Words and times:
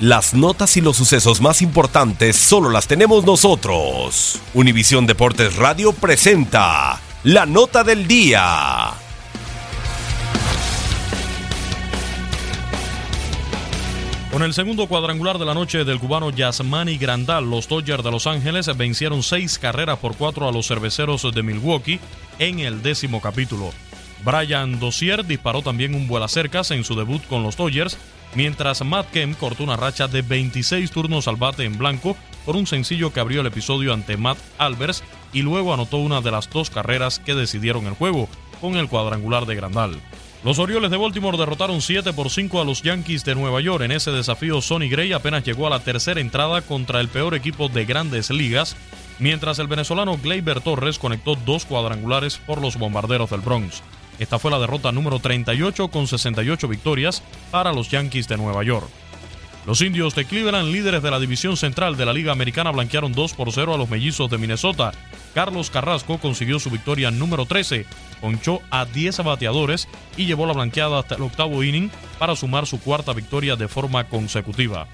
Las 0.00 0.32
notas 0.32 0.76
y 0.76 0.80
los 0.80 0.96
sucesos 0.96 1.40
más 1.40 1.60
importantes 1.60 2.36
solo 2.36 2.70
las 2.70 2.86
tenemos 2.86 3.24
nosotros. 3.24 4.38
Univisión 4.54 5.08
Deportes 5.08 5.56
Radio 5.56 5.92
presenta 5.92 7.00
la 7.24 7.46
nota 7.46 7.82
del 7.82 8.06
día. 8.06 8.92
Con 14.30 14.44
el 14.44 14.54
segundo 14.54 14.86
cuadrangular 14.86 15.36
de 15.36 15.46
la 15.46 15.54
noche 15.54 15.84
del 15.84 15.98
cubano 15.98 16.30
Yasmani 16.30 16.96
Grandal, 16.96 17.50
los 17.50 17.66
Dodgers 17.66 18.04
de 18.04 18.12
Los 18.12 18.28
Ángeles 18.28 18.70
vencieron 18.76 19.24
seis 19.24 19.58
carreras 19.58 19.98
por 19.98 20.14
cuatro 20.14 20.46
a 20.46 20.52
los 20.52 20.68
cerveceros 20.68 21.26
de 21.34 21.42
Milwaukee 21.42 21.98
en 22.38 22.60
el 22.60 22.82
décimo 22.82 23.20
capítulo. 23.20 23.72
Brian 24.28 24.78
Dozier 24.78 25.24
disparó 25.24 25.62
también 25.62 25.94
un 25.94 26.06
vuela 26.06 26.28
cercas 26.28 26.70
en 26.70 26.84
su 26.84 26.94
debut 26.94 27.26
con 27.28 27.42
los 27.42 27.56
Dodgers 27.56 27.96
mientras 28.34 28.84
Matt 28.84 29.10
Kemp 29.10 29.38
cortó 29.38 29.64
una 29.64 29.78
racha 29.78 30.06
de 30.06 30.20
26 30.20 30.90
turnos 30.90 31.28
al 31.28 31.36
bate 31.36 31.64
en 31.64 31.78
blanco 31.78 32.14
por 32.44 32.54
un 32.54 32.66
sencillo 32.66 33.10
que 33.10 33.20
abrió 33.20 33.40
el 33.40 33.46
episodio 33.46 33.94
ante 33.94 34.18
Matt 34.18 34.36
Albers 34.58 35.02
y 35.32 35.40
luego 35.40 35.72
anotó 35.72 35.96
una 35.96 36.20
de 36.20 36.30
las 36.30 36.50
dos 36.50 36.68
carreras 36.68 37.20
que 37.20 37.34
decidieron 37.34 37.86
el 37.86 37.94
juego 37.94 38.28
con 38.60 38.76
el 38.76 38.88
cuadrangular 38.88 39.46
de 39.46 39.54
Grandal. 39.54 39.98
Los 40.44 40.58
Orioles 40.58 40.90
de 40.90 40.98
Baltimore 40.98 41.38
derrotaron 41.38 41.80
7 41.80 42.12
por 42.12 42.28
5 42.28 42.60
a 42.60 42.66
los 42.66 42.82
Yankees 42.82 43.24
de 43.24 43.34
Nueva 43.34 43.62
York. 43.62 43.82
En 43.82 43.92
ese 43.92 44.10
desafío, 44.10 44.60
Sonny 44.60 44.90
Gray 44.90 45.14
apenas 45.14 45.42
llegó 45.42 45.66
a 45.66 45.70
la 45.70 45.80
tercera 45.80 46.20
entrada 46.20 46.60
contra 46.60 47.00
el 47.00 47.08
peor 47.08 47.34
equipo 47.34 47.70
de 47.70 47.86
grandes 47.86 48.28
ligas, 48.28 48.76
mientras 49.18 49.58
el 49.58 49.68
venezolano 49.68 50.18
Gleyber 50.18 50.60
Torres 50.60 50.98
conectó 50.98 51.34
dos 51.34 51.64
cuadrangulares 51.64 52.36
por 52.36 52.60
los 52.60 52.76
bombarderos 52.76 53.30
del 53.30 53.40
Bronx. 53.40 53.82
Esta 54.18 54.38
fue 54.38 54.50
la 54.50 54.58
derrota 54.58 54.92
número 54.92 55.18
38 55.18 55.88
con 55.88 56.06
68 56.06 56.68
victorias 56.68 57.22
para 57.50 57.72
los 57.72 57.90
Yankees 57.90 58.28
de 58.28 58.36
Nueva 58.36 58.64
York. 58.64 58.88
Los 59.66 59.82
indios 59.82 60.14
de 60.14 60.24
Cleveland, 60.24 60.72
líderes 60.72 61.02
de 61.02 61.10
la 61.10 61.20
división 61.20 61.56
central 61.56 61.96
de 61.96 62.06
la 62.06 62.14
Liga 62.14 62.32
Americana, 62.32 62.70
blanquearon 62.70 63.12
2 63.12 63.34
por 63.34 63.52
0 63.52 63.74
a 63.74 63.76
los 63.76 63.90
mellizos 63.90 64.30
de 64.30 64.38
Minnesota. 64.38 64.92
Carlos 65.34 65.68
Carrasco 65.70 66.18
consiguió 66.18 66.58
su 66.58 66.70
victoria 66.70 67.10
número 67.10 67.44
13, 67.44 67.84
ponchó 68.20 68.60
a 68.70 68.86
10 68.86 69.18
bateadores 69.24 69.86
y 70.16 70.24
llevó 70.24 70.46
la 70.46 70.54
blanqueada 70.54 70.98
hasta 70.98 71.16
el 71.16 71.22
octavo 71.22 71.62
inning 71.62 71.90
para 72.18 72.34
sumar 72.34 72.66
su 72.66 72.80
cuarta 72.80 73.12
victoria 73.12 73.56
de 73.56 73.68
forma 73.68 74.04
consecutiva. 74.04 74.88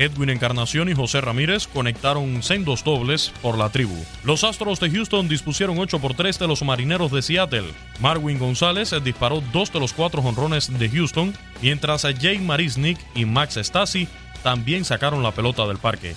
Edwin 0.00 0.30
Encarnación 0.30 0.88
y 0.88 0.94
José 0.94 1.20
Ramírez 1.20 1.66
conectaron 1.66 2.42
sendos 2.42 2.82
dobles 2.82 3.34
por 3.42 3.58
la 3.58 3.68
tribu. 3.68 3.94
Los 4.24 4.44
Astros 4.44 4.80
de 4.80 4.90
Houston 4.90 5.28
dispusieron 5.28 5.78
8 5.78 5.98
por 5.98 6.14
3 6.14 6.38
de 6.38 6.48
los 6.48 6.62
Marineros 6.62 7.12
de 7.12 7.20
Seattle. 7.20 7.74
Marwin 8.00 8.38
González 8.38 8.94
disparó 9.04 9.42
dos 9.52 9.70
de 9.70 9.78
los 9.78 9.92
cuatro 9.92 10.22
jonrones 10.22 10.78
de 10.78 10.88
Houston, 10.88 11.34
mientras 11.60 12.06
Jay 12.18 12.38
Marisnik 12.38 12.98
y 13.14 13.26
Max 13.26 13.58
Stasi 13.58 14.08
también 14.42 14.86
sacaron 14.86 15.22
la 15.22 15.32
pelota 15.32 15.66
del 15.66 15.76
parque. 15.76 16.16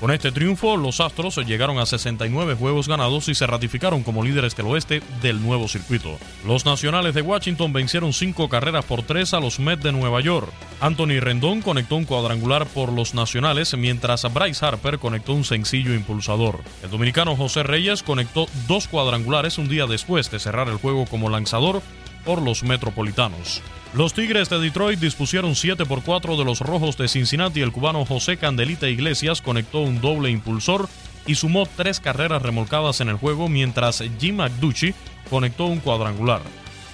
Con 0.00 0.10
este 0.10 0.30
triunfo, 0.30 0.76
los 0.76 1.00
Astros 1.00 1.36
llegaron 1.46 1.78
a 1.78 1.86
69 1.86 2.54
juegos 2.54 2.86
ganados 2.86 3.28
y 3.28 3.34
se 3.34 3.46
ratificaron 3.46 4.02
como 4.02 4.22
líderes 4.22 4.54
del 4.54 4.66
oeste 4.66 5.02
del 5.22 5.42
nuevo 5.42 5.68
circuito. 5.68 6.18
Los 6.46 6.66
Nacionales 6.66 7.14
de 7.14 7.22
Washington 7.22 7.72
vencieron 7.72 8.12
5 8.12 8.50
carreras 8.50 8.84
por 8.84 9.02
3 9.02 9.32
a 9.32 9.40
los 9.40 9.58
Mets 9.58 9.82
de 9.82 9.92
Nueva 9.92 10.20
York. 10.20 10.52
Anthony 10.80 11.18
Rendón 11.20 11.62
conectó 11.62 11.96
un 11.96 12.04
cuadrangular 12.04 12.66
por 12.66 12.92
los 12.92 13.14
Nacionales, 13.14 13.74
mientras 13.74 14.30
Bryce 14.34 14.66
Harper 14.66 14.98
conectó 14.98 15.32
un 15.32 15.44
sencillo 15.44 15.94
impulsador. 15.94 16.60
El 16.82 16.90
dominicano 16.90 17.34
José 17.34 17.62
Reyes 17.62 18.02
conectó 18.02 18.48
dos 18.68 18.88
cuadrangulares 18.88 19.56
un 19.56 19.68
día 19.68 19.86
después 19.86 20.30
de 20.30 20.38
cerrar 20.38 20.68
el 20.68 20.76
juego 20.76 21.06
como 21.06 21.30
lanzador 21.30 21.80
por 22.26 22.42
los 22.42 22.62
Metropolitanos. 22.62 23.62
Los 23.94 24.12
Tigres 24.12 24.50
de 24.50 24.58
Detroit 24.58 25.00
dispusieron 25.00 25.54
7 25.54 25.86
por 25.86 26.02
4 26.02 26.36
de 26.36 26.44
los 26.44 26.60
Rojos 26.60 26.98
de 26.98 27.08
Cincinnati. 27.08 27.62
El 27.62 27.72
cubano 27.72 28.04
José 28.04 28.36
Candelita 28.36 28.88
Iglesias 28.88 29.40
conectó 29.40 29.80
un 29.80 30.02
doble 30.02 30.28
impulsor 30.28 30.90
y 31.26 31.36
sumó 31.36 31.66
tres 31.76 32.00
carreras 32.00 32.42
remolcadas 32.42 33.00
en 33.00 33.08
el 33.08 33.16
juego, 33.16 33.48
mientras 33.48 34.04
Jim 34.20 34.36
McDuchy 34.36 34.92
conectó 35.30 35.64
un 35.66 35.80
cuadrangular. 35.80 36.42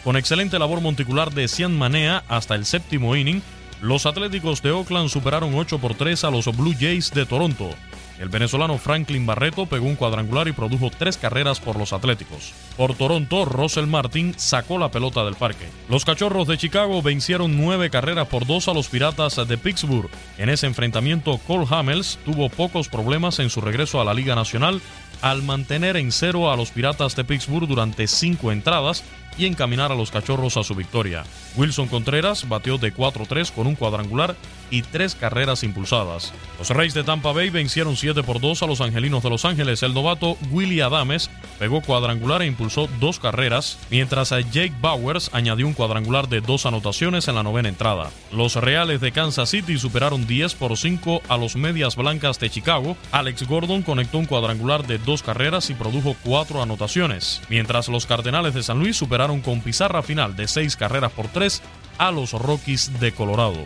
Con 0.04 0.16
excelente 0.16 0.58
labor 0.58 0.80
monticular 0.80 1.32
de 1.32 1.48
Cian 1.48 1.76
Manea 1.76 2.22
hasta 2.28 2.54
el 2.54 2.66
séptimo 2.66 3.16
inning, 3.16 3.42
los 3.80 4.06
Atléticos 4.06 4.62
de 4.62 4.70
Oakland 4.70 5.08
superaron 5.08 5.54
8 5.54 5.78
por 5.78 5.94
3 5.94 6.24
a 6.24 6.30
los 6.30 6.46
Blue 6.56 6.74
Jays 6.78 7.10
de 7.10 7.26
Toronto. 7.26 7.70
El 8.18 8.28
venezolano 8.28 8.78
Franklin 8.78 9.26
Barreto 9.26 9.66
pegó 9.66 9.86
un 9.86 9.96
cuadrangular 9.96 10.48
y 10.48 10.52
produjo 10.52 10.90
tres 10.90 11.16
carreras 11.16 11.60
por 11.60 11.76
los 11.76 11.92
Atléticos. 11.92 12.52
Por 12.76 12.94
Toronto, 12.94 13.44
Russell 13.44 13.86
Martin 13.86 14.34
sacó 14.36 14.78
la 14.78 14.90
pelota 14.90 15.24
del 15.24 15.34
parque. 15.34 15.68
Los 15.88 16.04
Cachorros 16.04 16.46
de 16.46 16.58
Chicago 16.58 17.02
vencieron 17.02 17.56
nueve 17.56 17.90
carreras 17.90 18.28
por 18.28 18.46
dos 18.46 18.68
a 18.68 18.74
los 18.74 18.88
Piratas 18.88 19.36
de 19.46 19.58
Pittsburgh. 19.58 20.10
En 20.38 20.48
ese 20.48 20.66
enfrentamiento, 20.66 21.38
Cole 21.38 21.66
Hamels 21.70 22.18
tuvo 22.24 22.48
pocos 22.48 22.88
problemas 22.88 23.38
en 23.38 23.50
su 23.50 23.60
regreso 23.60 24.00
a 24.00 24.04
la 24.04 24.14
Liga 24.14 24.34
Nacional 24.34 24.80
al 25.20 25.42
mantener 25.42 25.96
en 25.96 26.12
cero 26.12 26.50
a 26.50 26.56
los 26.56 26.70
Piratas 26.70 27.16
de 27.16 27.24
Pittsburgh 27.24 27.68
durante 27.68 28.06
cinco 28.08 28.52
entradas 28.52 29.04
y 29.36 29.46
encaminar 29.46 29.92
a 29.92 29.94
los 29.94 30.10
Cachorros 30.10 30.56
a 30.56 30.64
su 30.64 30.74
victoria. 30.74 31.24
Wilson 31.56 31.88
Contreras 31.88 32.48
batió 32.48 32.78
de 32.78 32.94
4-3 32.94 33.52
con 33.52 33.66
un 33.66 33.74
cuadrangular 33.74 34.36
y 34.70 34.82
tres 34.82 35.14
carreras 35.14 35.62
impulsadas. 35.62 36.32
Los 36.58 36.70
Reyes 36.70 36.94
de 36.94 37.04
Tampa 37.04 37.32
Bay 37.32 37.50
vencieron 37.50 37.96
7 37.96 38.22
por 38.22 38.40
2 38.40 38.62
a 38.62 38.66
los 38.66 38.80
Angelinos 38.80 39.22
de 39.22 39.30
Los 39.30 39.44
Ángeles. 39.44 39.82
El 39.82 39.92
novato 39.92 40.38
Willie 40.50 40.82
Adames 40.82 41.30
pegó 41.58 41.82
cuadrangular 41.82 42.40
e 42.42 42.46
impulsó 42.46 42.88
dos 42.98 43.18
carreras, 43.18 43.78
mientras 43.90 44.32
a 44.32 44.40
Jake 44.40 44.72
Bowers 44.80 45.30
añadió 45.34 45.66
un 45.66 45.74
cuadrangular 45.74 46.28
de 46.28 46.40
dos 46.40 46.64
anotaciones 46.64 47.28
en 47.28 47.34
la 47.34 47.42
novena 47.42 47.68
entrada. 47.68 48.10
Los 48.32 48.56
Reales 48.56 49.00
de 49.00 49.12
Kansas 49.12 49.50
City 49.50 49.78
superaron 49.78 50.26
10 50.26 50.54
por 50.54 50.76
5 50.76 51.22
a 51.28 51.36
los 51.36 51.54
Medias 51.56 51.96
Blancas 51.96 52.40
de 52.40 52.48
Chicago. 52.48 52.96
Alex 53.12 53.46
Gordon 53.46 53.82
conectó 53.82 54.18
un 54.18 54.26
cuadrangular 54.26 54.86
de 54.86 54.98
dos 54.98 55.22
carreras 55.22 55.68
y 55.68 55.74
produjo 55.74 56.16
cuatro 56.24 56.62
anotaciones, 56.62 57.42
mientras 57.50 57.88
los 57.88 58.06
Cardenales 58.06 58.54
de 58.54 58.62
San 58.62 58.78
Luis 58.78 58.96
con 59.40 59.60
pizarra 59.60 60.02
final 60.02 60.34
de 60.34 60.48
seis 60.48 60.76
carreras 60.76 61.12
por 61.12 61.28
tres 61.28 61.62
a 61.98 62.10
los 62.10 62.32
Rockies 62.32 62.98
de 62.98 63.12
Colorado. 63.12 63.64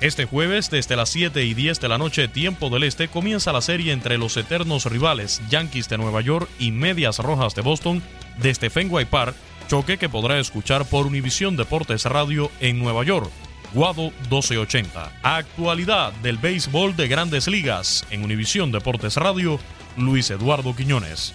Este 0.00 0.26
jueves, 0.26 0.70
desde 0.70 0.96
las 0.96 1.08
7 1.08 1.44
y 1.44 1.54
10 1.54 1.80
de 1.80 1.88
la 1.88 1.98
noche, 1.98 2.28
tiempo 2.28 2.68
del 2.70 2.84
este, 2.84 3.08
comienza 3.08 3.52
la 3.52 3.62
serie 3.62 3.92
entre 3.92 4.18
los 4.18 4.36
eternos 4.36 4.84
rivales 4.84 5.40
Yankees 5.48 5.88
de 5.88 5.98
Nueva 5.98 6.20
York 6.20 6.48
y 6.58 6.70
Medias 6.70 7.18
Rojas 7.18 7.54
de 7.54 7.62
Boston 7.62 8.02
desde 8.36 8.70
Fenway 8.70 9.06
Park, 9.06 9.34
choque 9.66 9.96
que 9.96 10.08
podrá 10.08 10.38
escuchar 10.38 10.84
por 10.84 11.06
Univisión 11.06 11.56
Deportes 11.56 12.04
Radio 12.04 12.50
en 12.60 12.78
Nueva 12.78 13.02
York. 13.02 13.30
Guado 13.72 14.12
1280. 14.30 15.10
Actualidad 15.22 16.12
del 16.22 16.36
béisbol 16.36 16.94
de 16.94 17.08
grandes 17.08 17.48
ligas 17.48 18.06
en 18.10 18.22
Univisión 18.22 18.70
Deportes 18.70 19.16
Radio, 19.16 19.58
Luis 19.96 20.30
Eduardo 20.30 20.76
Quiñones. 20.76 21.34